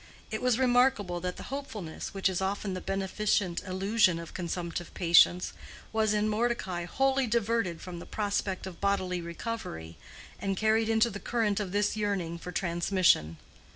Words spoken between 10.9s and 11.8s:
the current of